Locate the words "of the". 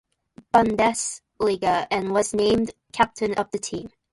3.35-3.59